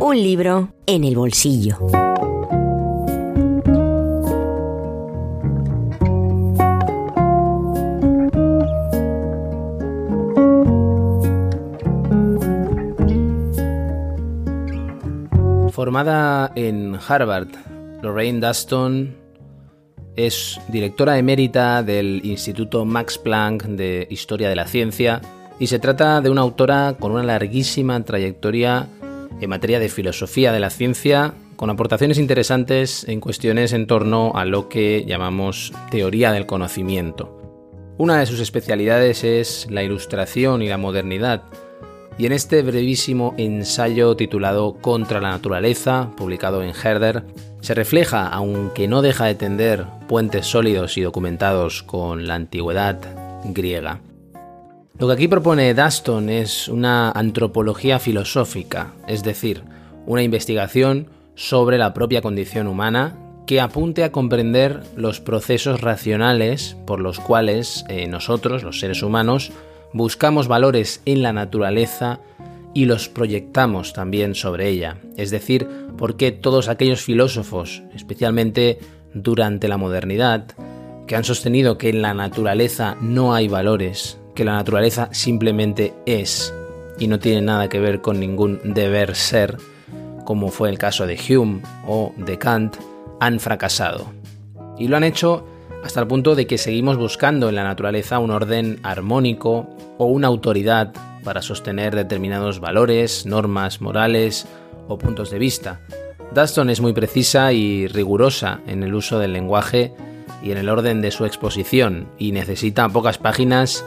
Un 0.00 0.22
libro 0.22 0.74
en 0.84 1.04
el 1.04 1.16
bolsillo. 1.16 2.11
Formada 15.82 16.52
en 16.54 16.96
Harvard, 17.08 17.48
Lorraine 18.02 18.38
Duston 18.38 19.16
es 20.14 20.60
directora 20.68 21.18
emérita 21.18 21.82
del 21.82 22.20
Instituto 22.22 22.84
Max 22.84 23.18
Planck 23.18 23.64
de 23.64 24.06
Historia 24.08 24.48
de 24.48 24.54
la 24.54 24.68
Ciencia 24.68 25.20
y 25.58 25.66
se 25.66 25.80
trata 25.80 26.20
de 26.20 26.30
una 26.30 26.42
autora 26.42 26.94
con 27.00 27.10
una 27.10 27.24
larguísima 27.24 28.00
trayectoria 28.04 28.86
en 29.40 29.50
materia 29.50 29.80
de 29.80 29.88
filosofía 29.88 30.52
de 30.52 30.60
la 30.60 30.70
ciencia, 30.70 31.34
con 31.56 31.68
aportaciones 31.68 32.18
interesantes 32.18 33.02
en 33.08 33.18
cuestiones 33.18 33.72
en 33.72 33.88
torno 33.88 34.30
a 34.36 34.44
lo 34.44 34.68
que 34.68 35.04
llamamos 35.04 35.72
teoría 35.90 36.30
del 36.30 36.46
conocimiento. 36.46 37.42
Una 37.98 38.20
de 38.20 38.26
sus 38.26 38.38
especialidades 38.38 39.24
es 39.24 39.66
la 39.68 39.82
ilustración 39.82 40.62
y 40.62 40.68
la 40.68 40.78
modernidad, 40.78 41.42
y 42.18 42.26
en 42.26 42.32
este 42.32 42.62
brevísimo 42.62 43.34
ensayo 43.38 44.16
titulado 44.16 44.74
Contra 44.74 45.20
la 45.20 45.30
naturaleza, 45.30 46.10
publicado 46.16 46.62
en 46.62 46.70
Herder, 46.74 47.24
se 47.60 47.74
refleja, 47.74 48.28
aunque 48.28 48.88
no 48.88 49.02
deja 49.02 49.26
de 49.26 49.34
tender 49.34 49.86
puentes 50.08 50.46
sólidos 50.46 50.98
y 50.98 51.02
documentados 51.02 51.82
con 51.82 52.26
la 52.26 52.34
antigüedad 52.34 52.98
griega. 53.44 54.00
Lo 54.98 55.06
que 55.06 55.14
aquí 55.14 55.28
propone 55.28 55.74
Daston 55.74 56.28
es 56.28 56.68
una 56.68 57.10
antropología 57.10 57.98
filosófica, 57.98 58.92
es 59.08 59.22
decir, 59.22 59.62
una 60.06 60.22
investigación 60.22 61.08
sobre 61.34 61.78
la 61.78 61.94
propia 61.94 62.20
condición 62.20 62.66
humana 62.66 63.16
que 63.46 63.60
apunte 63.60 64.04
a 64.04 64.12
comprender 64.12 64.82
los 64.96 65.20
procesos 65.20 65.80
racionales 65.80 66.76
por 66.86 67.00
los 67.00 67.18
cuales 67.18 67.84
eh, 67.88 68.06
nosotros, 68.06 68.62
los 68.62 68.78
seres 68.78 69.02
humanos, 69.02 69.50
buscamos 69.92 70.48
valores 70.48 71.02
en 71.04 71.22
la 71.22 71.32
naturaleza 71.32 72.20
y 72.74 72.86
los 72.86 73.08
proyectamos 73.08 73.92
también 73.92 74.34
sobre 74.34 74.68
ella. 74.68 74.98
Es 75.16 75.30
decir, 75.30 75.68
porque 75.96 76.32
todos 76.32 76.68
aquellos 76.68 77.02
filósofos, 77.02 77.82
especialmente 77.94 78.78
durante 79.14 79.68
la 79.68 79.76
modernidad, 79.76 80.46
que 81.06 81.16
han 81.16 81.24
sostenido 81.24 81.78
que 81.78 81.90
en 81.90 82.02
la 82.02 82.14
naturaleza 82.14 82.96
no 83.00 83.34
hay 83.34 83.48
valores, 83.48 84.18
que 84.34 84.44
la 84.44 84.54
naturaleza 84.54 85.08
simplemente 85.12 85.92
es 86.06 86.54
y 86.98 87.06
no 87.06 87.18
tiene 87.18 87.42
nada 87.42 87.68
que 87.68 87.80
ver 87.80 88.00
con 88.00 88.20
ningún 88.20 88.60
deber 88.64 89.14
ser, 89.14 89.58
como 90.24 90.48
fue 90.48 90.70
el 90.70 90.78
caso 90.78 91.06
de 91.06 91.18
Hume 91.18 91.62
o 91.86 92.12
de 92.16 92.38
Kant, 92.38 92.76
han 93.20 93.40
fracasado. 93.40 94.12
Y 94.78 94.88
lo 94.88 94.96
han 94.96 95.04
hecho 95.04 95.46
hasta 95.82 96.00
el 96.00 96.06
punto 96.06 96.34
de 96.34 96.46
que 96.46 96.58
seguimos 96.58 96.96
buscando 96.96 97.48
en 97.48 97.56
la 97.56 97.64
naturaleza 97.64 98.18
un 98.18 98.30
orden 98.30 98.78
armónico 98.82 99.68
o 99.98 100.06
una 100.06 100.28
autoridad 100.28 100.92
para 101.24 101.42
sostener 101.42 101.94
determinados 101.94 102.60
valores, 102.60 103.26
normas 103.26 103.80
morales 103.80 104.46
o 104.88 104.98
puntos 104.98 105.30
de 105.30 105.38
vista. 105.38 105.80
Duston 106.34 106.70
es 106.70 106.80
muy 106.80 106.92
precisa 106.92 107.52
y 107.52 107.86
rigurosa 107.88 108.60
en 108.66 108.82
el 108.82 108.94
uso 108.94 109.18
del 109.18 109.32
lenguaje 109.32 109.92
y 110.42 110.50
en 110.50 110.58
el 110.58 110.68
orden 110.68 111.02
de 111.02 111.10
su 111.10 111.24
exposición 111.24 112.08
y 112.18 112.32
necesita 112.32 112.88
pocas 112.88 113.18
páginas 113.18 113.84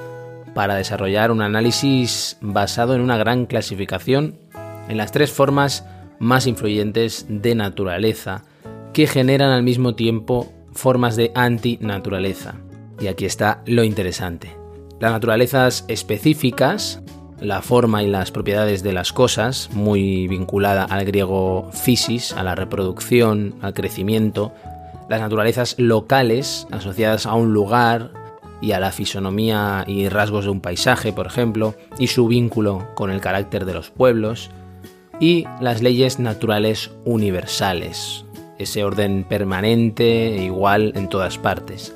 para 0.53 0.75
desarrollar 0.75 1.31
un 1.31 1.41
análisis 1.41 2.37
basado 2.41 2.95
en 2.95 3.01
una 3.01 3.17
gran 3.17 3.45
clasificación 3.45 4.37
en 4.87 4.97
las 4.97 5.11
tres 5.11 5.31
formas 5.31 5.85
más 6.19 6.47
influyentes 6.47 7.25
de 7.27 7.55
naturaleza 7.55 8.43
que 8.93 9.07
generan 9.07 9.51
al 9.51 9.63
mismo 9.63 9.95
tiempo 9.95 10.53
formas 10.75 11.15
de 11.15 11.31
antinaturaleza. 11.33 12.55
Y 12.99 13.07
aquí 13.07 13.25
está 13.25 13.63
lo 13.65 13.83
interesante. 13.83 14.55
Las 14.99 15.11
naturalezas 15.11 15.85
específicas, 15.87 17.01
la 17.39 17.61
forma 17.61 18.03
y 18.03 18.07
las 18.07 18.31
propiedades 18.31 18.83
de 18.83 18.93
las 18.93 19.11
cosas, 19.11 19.69
muy 19.73 20.27
vinculada 20.27 20.83
al 20.83 21.05
griego 21.05 21.69
physis, 21.73 22.33
a 22.33 22.43
la 22.43 22.55
reproducción, 22.55 23.55
al 23.61 23.73
crecimiento, 23.73 24.53
las 25.09 25.19
naturalezas 25.19 25.75
locales 25.77 26.67
asociadas 26.71 27.25
a 27.25 27.33
un 27.33 27.53
lugar 27.53 28.11
y 28.61 28.71
a 28.71 28.79
la 28.79 28.91
fisonomía 28.91 29.83
y 29.85 30.07
rasgos 30.09 30.45
de 30.45 30.51
un 30.51 30.61
paisaje, 30.61 31.11
por 31.11 31.27
ejemplo, 31.27 31.75
y 31.99 32.07
su 32.07 32.27
vínculo 32.27 32.87
con 32.95 33.11
el 33.11 33.21
carácter 33.21 33.65
de 33.65 33.73
los 33.73 33.91
pueblos, 33.91 34.49
y 35.19 35.45
las 35.61 35.81
leyes 35.81 36.19
naturales 36.19 36.91
universales, 37.05 38.24
ese 38.57 38.83
orden 38.83 39.23
permanente 39.23 40.35
e 40.35 40.43
igual 40.43 40.93
en 40.95 41.09
todas 41.09 41.37
partes. 41.37 41.95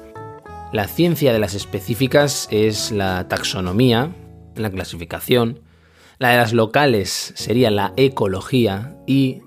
La 0.72 0.88
ciencia 0.88 1.34
de 1.34 1.40
las 1.40 1.56
específicas 1.56 2.48
es 2.52 2.92
la 2.92 3.28
taxonomía, 3.28 4.12
la 4.56 4.70
clasificación, 4.70 5.62
la 6.20 6.30
de 6.30 6.38
las 6.38 6.54
locales 6.54 7.34
sería 7.36 7.72
la 7.72 7.94
ecología 7.96 8.98
y 9.08 9.42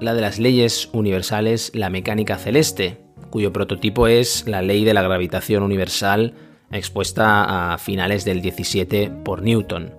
la 0.00 0.14
de 0.14 0.20
las 0.20 0.38
leyes 0.38 0.88
universales 0.92 1.70
la 1.74 1.90
mecánica 1.90 2.36
celeste, 2.36 3.00
cuyo 3.30 3.52
prototipo 3.52 4.08
es 4.08 4.46
la 4.46 4.62
ley 4.62 4.84
de 4.84 4.94
la 4.94 5.02
gravitación 5.02 5.62
universal 5.62 6.34
expuesta 6.70 7.72
a 7.72 7.78
finales 7.78 8.24
del 8.24 8.42
17 8.42 9.10
por 9.24 9.42
Newton. 9.42 9.94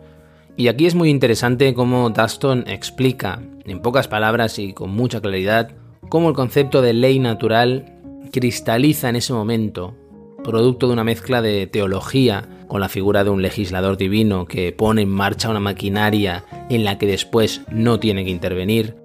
Y 0.55 0.67
aquí 0.67 0.85
es 0.85 0.95
muy 0.95 1.09
interesante 1.09 1.73
cómo 1.73 2.09
Daston 2.09 2.65
explica, 2.67 3.41
en 3.65 3.81
pocas 3.81 4.07
palabras 4.07 4.59
y 4.59 4.73
con 4.73 4.91
mucha 4.91 5.21
claridad, 5.21 5.71
cómo 6.07 6.29
el 6.29 6.35
concepto 6.35 6.81
de 6.81 6.93
ley 6.93 7.19
natural 7.19 7.97
cristaliza 8.31 9.09
en 9.09 9.17
ese 9.17 9.33
momento 9.33 9.95
producto 10.43 10.87
de 10.87 10.93
una 10.93 11.03
mezcla 11.03 11.41
de 11.41 11.67
teología 11.67 12.47
con 12.67 12.81
la 12.81 12.89
figura 12.89 13.23
de 13.23 13.29
un 13.29 13.41
legislador 13.41 13.97
divino 13.97 14.45
que 14.45 14.71
pone 14.71 15.01
en 15.01 15.09
marcha 15.09 15.49
una 15.49 15.59
maquinaria 15.59 16.45
en 16.69 16.83
la 16.83 16.97
que 16.97 17.07
después 17.07 17.61
no 17.71 17.99
tiene 17.99 18.23
que 18.23 18.31
intervenir, 18.31 18.95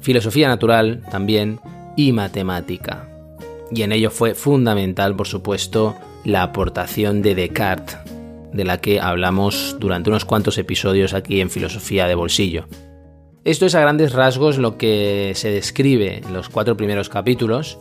filosofía 0.00 0.48
natural 0.48 1.02
también 1.10 1.60
y 1.96 2.12
matemática. 2.12 3.08
Y 3.70 3.82
en 3.82 3.92
ello 3.92 4.10
fue 4.10 4.34
fundamental, 4.34 5.14
por 5.14 5.26
supuesto, 5.26 5.94
la 6.24 6.42
aportación 6.42 7.22
de 7.22 7.34
Descartes, 7.34 7.98
de 8.52 8.64
la 8.64 8.80
que 8.80 9.00
hablamos 9.00 9.76
durante 9.78 10.10
unos 10.10 10.24
cuantos 10.24 10.56
episodios 10.58 11.12
aquí 11.12 11.40
en 11.40 11.50
Filosofía 11.50 12.06
de 12.06 12.14
Bolsillo. 12.14 12.66
Esto 13.48 13.64
es 13.64 13.74
a 13.74 13.80
grandes 13.80 14.12
rasgos 14.12 14.58
lo 14.58 14.76
que 14.76 15.32
se 15.34 15.50
describe 15.50 16.18
en 16.18 16.34
los 16.34 16.50
cuatro 16.50 16.76
primeros 16.76 17.08
capítulos, 17.08 17.78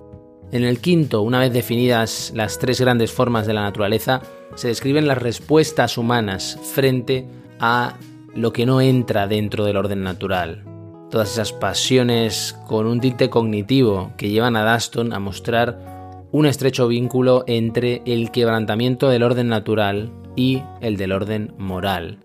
en 0.53 0.63
el 0.63 0.79
quinto, 0.79 1.23
una 1.23 1.39
vez 1.39 1.51
definidas 1.51 2.31
las 2.33 2.57
tres 2.57 2.79
grandes 2.79 3.11
formas 3.11 3.45
de 3.45 3.53
la 3.53 3.63
naturaleza, 3.63 4.21
se 4.55 4.69
describen 4.69 5.09
las 5.09 5.21
respuestas 5.21 5.97
humanas 5.97 6.57
frente 6.73 7.27
a 7.59 7.97
lo 8.33 8.53
que 8.53 8.65
no 8.65 8.79
entra 8.79 9.27
dentro 9.27 9.65
del 9.65 9.75
orden 9.75 10.03
natural. 10.03 10.63
Todas 11.11 11.33
esas 11.33 11.51
pasiones 11.51 12.57
con 12.65 12.87
un 12.87 13.01
tinte 13.01 13.29
cognitivo 13.29 14.13
que 14.15 14.29
llevan 14.29 14.55
a 14.55 14.63
Daston 14.63 15.11
a 15.11 15.19
mostrar 15.19 16.25
un 16.31 16.45
estrecho 16.45 16.87
vínculo 16.87 17.43
entre 17.45 18.03
el 18.05 18.31
quebrantamiento 18.31 19.09
del 19.09 19.23
orden 19.23 19.49
natural 19.49 20.13
y 20.37 20.63
el 20.79 20.95
del 20.95 21.11
orden 21.11 21.53
moral. 21.57 22.19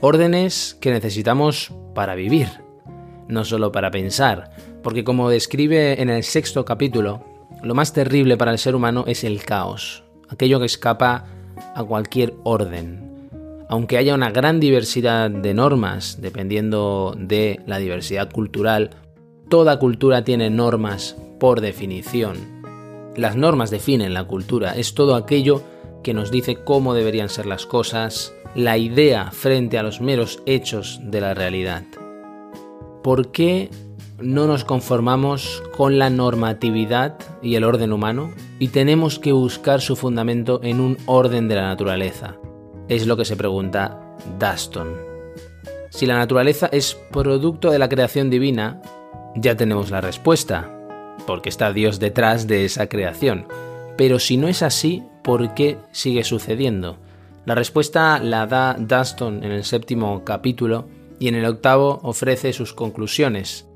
Órdenes 0.00 0.78
que 0.80 0.90
necesitamos 0.90 1.74
para 1.94 2.14
vivir, 2.14 2.48
no 3.28 3.44
solo 3.44 3.72
para 3.72 3.90
pensar, 3.90 4.50
porque 4.82 5.04
como 5.04 5.30
describe 5.30 6.00
en 6.00 6.10
el 6.10 6.22
sexto 6.22 6.64
capítulo, 6.64 7.24
lo 7.62 7.74
más 7.74 7.92
terrible 7.92 8.36
para 8.36 8.52
el 8.52 8.58
ser 8.58 8.74
humano 8.74 9.04
es 9.06 9.24
el 9.24 9.44
caos, 9.44 10.04
aquello 10.28 10.58
que 10.58 10.66
escapa 10.66 11.26
a 11.74 11.84
cualquier 11.84 12.34
orden. 12.42 13.28
Aunque 13.68 13.96
haya 13.96 14.14
una 14.14 14.30
gran 14.30 14.60
diversidad 14.60 15.30
de 15.30 15.54
normas, 15.54 16.20
dependiendo 16.20 17.14
de 17.16 17.60
la 17.66 17.78
diversidad 17.78 18.30
cultural, 18.30 18.90
toda 19.48 19.78
cultura 19.78 20.24
tiene 20.24 20.50
normas 20.50 21.16
por 21.38 21.60
definición. 21.60 22.36
Las 23.16 23.36
normas 23.36 23.70
definen 23.70 24.14
la 24.14 24.24
cultura, 24.24 24.72
es 24.72 24.94
todo 24.94 25.14
aquello 25.14 25.62
que 26.02 26.14
nos 26.14 26.30
dice 26.30 26.56
cómo 26.64 26.94
deberían 26.94 27.28
ser 27.28 27.46
las 27.46 27.66
cosas, 27.66 28.34
la 28.54 28.78
idea 28.78 29.30
frente 29.30 29.78
a 29.78 29.82
los 29.82 30.00
meros 30.00 30.42
hechos 30.46 31.00
de 31.04 31.20
la 31.20 31.34
realidad. 31.34 31.84
¿Por 33.02 33.32
qué 33.32 33.70
no 34.22 34.46
nos 34.46 34.64
conformamos 34.64 35.62
con 35.76 35.98
la 35.98 36.08
normatividad 36.08 37.18
y 37.42 37.56
el 37.56 37.64
orden 37.64 37.92
humano 37.92 38.30
y 38.58 38.68
tenemos 38.68 39.18
que 39.18 39.32
buscar 39.32 39.80
su 39.80 39.96
fundamento 39.96 40.60
en 40.62 40.80
un 40.80 40.96
orden 41.06 41.48
de 41.48 41.56
la 41.56 41.62
naturaleza. 41.62 42.36
Es 42.88 43.06
lo 43.06 43.16
que 43.16 43.24
se 43.24 43.36
pregunta 43.36 44.16
Daston. 44.38 44.96
Si 45.90 46.06
la 46.06 46.16
naturaleza 46.16 46.68
es 46.72 46.94
producto 47.10 47.70
de 47.70 47.78
la 47.78 47.88
creación 47.88 48.30
divina, 48.30 48.80
ya 49.34 49.56
tenemos 49.56 49.90
la 49.90 50.00
respuesta, 50.00 50.70
porque 51.26 51.48
está 51.48 51.72
Dios 51.72 51.98
detrás 51.98 52.46
de 52.46 52.64
esa 52.64 52.88
creación. 52.88 53.46
Pero 53.96 54.18
si 54.18 54.36
no 54.36 54.48
es 54.48 54.62
así, 54.62 55.02
¿por 55.22 55.54
qué 55.54 55.78
sigue 55.90 56.24
sucediendo? 56.24 56.98
La 57.44 57.54
respuesta 57.54 58.18
la 58.18 58.46
da 58.46 58.76
Daston 58.78 59.42
en 59.42 59.52
el 59.52 59.64
séptimo 59.64 60.24
capítulo 60.24 60.88
y 61.18 61.28
en 61.28 61.34
el 61.34 61.44
octavo 61.44 62.00
ofrece 62.02 62.52
sus 62.52 62.72
conclusiones, 62.72 63.66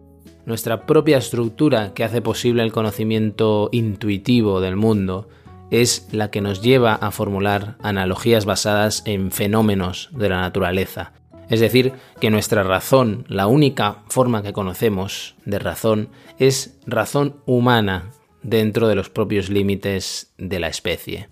nuestra 0.46 0.86
propia 0.86 1.18
estructura 1.18 1.92
que 1.92 2.04
hace 2.04 2.22
posible 2.22 2.62
el 2.62 2.70
conocimiento 2.70 3.68
intuitivo 3.72 4.60
del 4.60 4.76
mundo 4.76 5.28
es 5.72 6.08
la 6.12 6.30
que 6.30 6.40
nos 6.40 6.62
lleva 6.62 6.94
a 6.94 7.10
formular 7.10 7.76
analogías 7.82 8.44
basadas 8.44 9.02
en 9.06 9.32
fenómenos 9.32 10.08
de 10.12 10.28
la 10.28 10.40
naturaleza. 10.40 11.12
Es 11.50 11.58
decir, 11.58 11.94
que 12.20 12.30
nuestra 12.30 12.62
razón, 12.62 13.24
la 13.28 13.48
única 13.48 14.04
forma 14.08 14.44
que 14.44 14.52
conocemos 14.52 15.34
de 15.44 15.58
razón, 15.58 16.10
es 16.38 16.78
razón 16.86 17.36
humana 17.44 18.12
dentro 18.44 18.86
de 18.86 18.94
los 18.94 19.10
propios 19.10 19.50
límites 19.50 20.32
de 20.38 20.60
la 20.60 20.68
especie. 20.68 21.28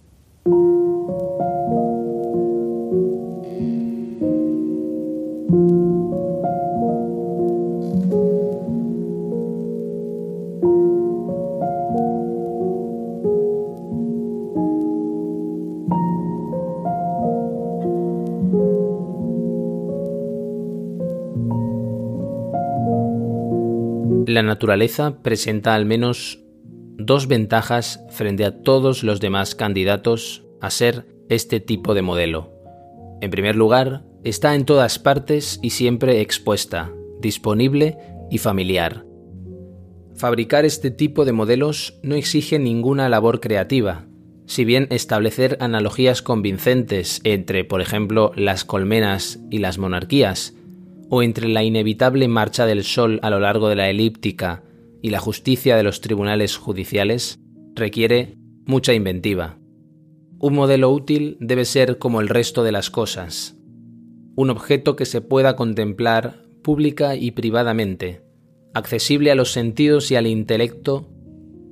La 24.35 24.43
naturaleza 24.43 25.23
presenta 25.23 25.77
al 25.77 25.87
menos 25.87 26.41
dos 26.99 27.29
ventajas 27.29 28.01
frente 28.11 28.45
a 28.45 28.63
todos 28.65 29.05
los 29.05 29.21
demás 29.21 29.55
candidatos 29.55 30.45
a 30.61 30.71
ser 30.71 31.07
este 31.29 31.61
tipo 31.61 31.95
de 31.95 32.03
modelo. 32.03 32.53
En 33.21 33.31
primer 33.31 33.55
lugar, 33.55 34.03
está 34.25 34.57
en 34.57 34.65
todas 34.65 34.99
partes 34.99 35.61
y 35.63 35.71
siempre 35.71 36.21
expuesta, 36.21 36.91
disponible 37.21 37.97
y 38.29 38.39
familiar. 38.39 39.07
Fabricar 40.17 40.65
este 40.65 40.91
tipo 40.91 41.25
de 41.25 41.31
modelos 41.31 42.01
no 42.03 42.17
exige 42.17 42.59
ninguna 42.59 43.09
labor 43.09 43.39
creativa, 43.39 44.09
si 44.47 44.65
bien 44.65 44.89
establecer 44.91 45.59
analogías 45.61 46.23
convincentes 46.23 47.21
entre, 47.23 47.63
por 47.63 47.81
ejemplo, 47.81 48.33
las 48.35 48.65
colmenas 48.65 49.39
y 49.49 49.59
las 49.59 49.79
monarquías 49.79 50.55
o 51.11 51.23
entre 51.23 51.49
la 51.49 51.63
inevitable 51.63 52.29
marcha 52.29 52.67
del 52.67 52.85
Sol 52.85 53.21
a 53.23 53.31
lo 53.31 53.41
largo 53.41 53.69
de 53.69 53.77
la 53.77 53.91
elíptica 53.91 54.63
y 55.03 55.11
la 55.11 55.19
justicia 55.19 55.77
de 55.77 55.83
los 55.83 56.01
tribunales 56.01 56.57
judiciales, 56.57 57.39
requiere 57.75 58.37
mucha 58.65 58.95
inventiva. 58.95 59.59
Un 60.39 60.55
modelo 60.55 60.91
útil 60.91 61.37
debe 61.41 61.65
ser 61.65 61.99
como 61.99 62.21
el 62.21 62.29
resto 62.29 62.65
de 62.65 62.73
las 62.73 62.91
cosas, 62.91 63.57
un 64.37 64.51
objeto 64.51 64.97
que 64.97 65.05
se 65.05 65.21
pueda 65.21 65.57
contemplar 65.57 66.43
pública 66.63 67.17
y 67.17 67.33
privadamente, 67.33 68.23
accesible 68.73 69.31
a 69.31 69.35
los 69.35 69.53
sentidos 69.53 70.11
y 70.11 70.17
al 70.17 70.27
intelecto 70.27 71.09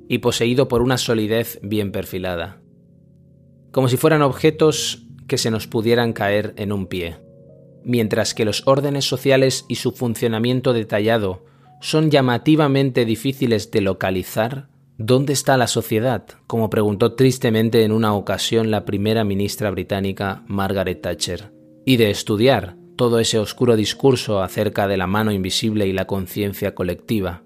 y 0.07 0.19
poseído 0.19 0.67
por 0.67 0.81
una 0.81 0.97
solidez 0.97 1.59
bien 1.63 1.91
perfilada, 1.91 2.61
como 3.71 3.87
si 3.87 3.97
fueran 3.97 4.21
objetos 4.21 5.07
que 5.27 5.37
se 5.37 5.49
nos 5.49 5.67
pudieran 5.67 6.13
caer 6.13 6.53
en 6.57 6.71
un 6.71 6.85
pie 6.87 7.22
mientras 7.83 8.33
que 8.33 8.45
los 8.45 8.63
órdenes 8.65 9.05
sociales 9.05 9.65
y 9.67 9.75
su 9.75 9.91
funcionamiento 9.91 10.73
detallado 10.73 11.45
son 11.81 12.09
llamativamente 12.11 13.05
difíciles 13.05 13.69
de 13.71 13.81
localizar, 13.81 14.69
¿dónde 14.97 15.33
está 15.33 15.57
la 15.57 15.67
sociedad? 15.67 16.25
como 16.47 16.69
preguntó 16.69 17.13
tristemente 17.13 17.83
en 17.83 17.91
una 17.91 18.13
ocasión 18.13 18.71
la 18.71 18.85
primera 18.85 19.23
ministra 19.23 19.69
británica 19.69 20.43
Margaret 20.47 21.01
Thatcher, 21.01 21.51
y 21.85 21.97
de 21.97 22.09
estudiar 22.09 22.77
todo 22.95 23.19
ese 23.19 23.39
oscuro 23.39 23.75
discurso 23.75 24.41
acerca 24.41 24.87
de 24.87 24.97
la 24.97 25.07
mano 25.07 25.31
invisible 25.31 25.87
y 25.87 25.93
la 25.93 26.05
conciencia 26.05 26.75
colectiva. 26.75 27.43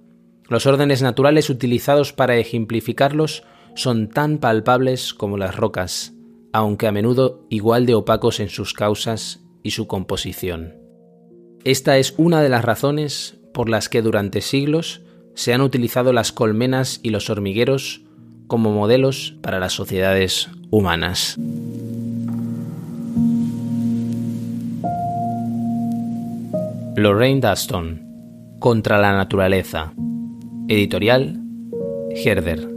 Los 0.49 0.65
órdenes 0.65 1.01
naturales 1.01 1.49
utilizados 1.49 2.13
para 2.13 2.37
ejemplificarlos 2.37 3.43
son 3.75 4.09
tan 4.09 4.37
palpables 4.37 5.13
como 5.13 5.37
las 5.37 5.55
rocas, 5.55 6.13
aunque 6.53 6.87
a 6.87 6.91
menudo 6.91 7.45
igual 7.49 7.85
de 7.85 7.95
opacos 7.95 8.39
en 8.39 8.49
sus 8.49 8.73
causas 8.73 9.46
y 9.67 9.71
su 9.71 9.85
composición. 9.85 10.75
Esta 11.65 11.97
es 11.97 12.13
una 12.17 12.41
de 12.41 12.47
las 12.47 12.63
razones 12.63 13.35
por 13.53 13.67
las 13.67 13.89
que 13.89 14.01
durante 14.01 14.39
siglos 14.39 15.01
se 15.35 15.53
han 15.53 15.59
utilizado 15.59 16.13
las 16.13 16.31
colmenas 16.31 17.01
y 17.03 17.09
los 17.09 17.29
hormigueros 17.29 18.01
como 18.47 18.71
modelos 18.71 19.35
para 19.41 19.59
las 19.59 19.73
sociedades 19.73 20.49
humanas. 20.71 21.35
Lorraine 26.95 27.41
Duston, 27.41 28.07
Contra 28.59 28.97
la 28.99 29.11
naturaleza. 29.11 29.93
Editorial 30.69 31.41
Herder. 32.15 32.76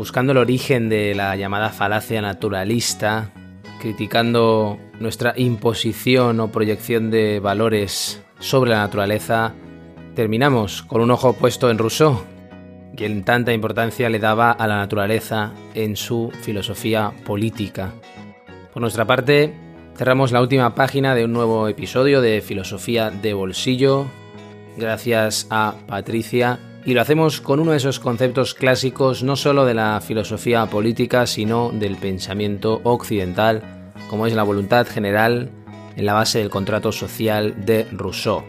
buscando 0.00 0.32
el 0.32 0.38
origen 0.38 0.88
de 0.88 1.14
la 1.14 1.36
llamada 1.36 1.68
falacia 1.68 2.22
naturalista, 2.22 3.32
criticando 3.82 4.78
nuestra 4.98 5.34
imposición 5.36 6.40
o 6.40 6.50
proyección 6.50 7.10
de 7.10 7.38
valores 7.38 8.22
sobre 8.38 8.70
la 8.70 8.78
naturaleza, 8.78 9.52
terminamos 10.14 10.80
con 10.84 11.02
un 11.02 11.10
ojo 11.10 11.34
puesto 11.34 11.68
en 11.68 11.76
Rousseau, 11.76 12.18
quien 12.96 13.24
tanta 13.24 13.52
importancia 13.52 14.08
le 14.08 14.18
daba 14.18 14.52
a 14.52 14.66
la 14.66 14.78
naturaleza 14.78 15.52
en 15.74 15.96
su 15.96 16.32
filosofía 16.40 17.12
política. 17.26 17.92
Por 18.72 18.80
nuestra 18.80 19.04
parte, 19.04 19.52
cerramos 19.98 20.32
la 20.32 20.40
última 20.40 20.74
página 20.74 21.14
de 21.14 21.26
un 21.26 21.34
nuevo 21.34 21.68
episodio 21.68 22.22
de 22.22 22.40
Filosofía 22.40 23.10
de 23.10 23.34
Bolsillo, 23.34 24.06
gracias 24.78 25.46
a 25.50 25.74
Patricia 25.86 26.58
y 26.84 26.94
lo 26.94 27.00
hacemos 27.00 27.40
con 27.40 27.60
uno 27.60 27.72
de 27.72 27.76
esos 27.76 28.00
conceptos 28.00 28.54
clásicos 28.54 29.22
no 29.22 29.36
solo 29.36 29.64
de 29.64 29.74
la 29.74 30.00
filosofía 30.00 30.66
política, 30.66 31.26
sino 31.26 31.70
del 31.70 31.96
pensamiento 31.96 32.80
occidental, 32.84 33.92
como 34.08 34.26
es 34.26 34.34
la 34.34 34.42
voluntad 34.42 34.86
general 34.86 35.50
en 35.96 36.06
la 36.06 36.14
base 36.14 36.38
del 36.38 36.50
contrato 36.50 36.92
social 36.92 37.66
de 37.66 37.86
Rousseau. 37.92 38.42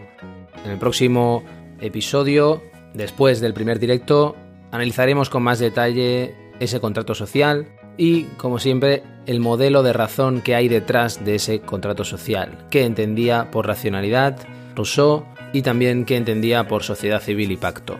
En 0.64 0.70
el 0.70 0.78
próximo 0.78 1.44
episodio, 1.80 2.62
después 2.94 3.40
del 3.40 3.54
primer 3.54 3.78
directo, 3.78 4.36
analizaremos 4.70 5.28
con 5.28 5.42
más 5.42 5.58
detalle 5.58 6.34
ese 6.60 6.80
contrato 6.80 7.14
social 7.14 7.68
y, 7.96 8.24
como 8.36 8.58
siempre, 8.58 9.02
el 9.26 9.40
modelo 9.40 9.82
de 9.82 9.92
razón 9.92 10.40
que 10.40 10.54
hay 10.54 10.68
detrás 10.68 11.24
de 11.24 11.34
ese 11.34 11.60
contrato 11.60 12.04
social, 12.04 12.66
que 12.70 12.84
entendía 12.84 13.50
por 13.50 13.66
racionalidad 13.66 14.38
Rousseau 14.74 15.24
y 15.52 15.62
también 15.62 16.04
que 16.04 16.16
entendía 16.16 16.66
por 16.66 16.82
sociedad 16.82 17.20
civil 17.20 17.52
y 17.52 17.56
pacto. 17.56 17.98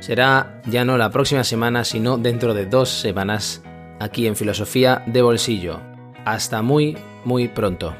Será 0.00 0.60
ya 0.66 0.84
no 0.84 0.96
la 0.98 1.10
próxima 1.10 1.44
semana, 1.44 1.84
sino 1.84 2.18
dentro 2.18 2.54
de 2.54 2.66
dos 2.66 2.88
semanas, 2.88 3.62
aquí 3.98 4.26
en 4.26 4.36
Filosofía 4.36 5.02
de 5.06 5.22
Bolsillo. 5.22 5.80
Hasta 6.24 6.62
muy, 6.62 6.96
muy 7.24 7.48
pronto. 7.48 7.94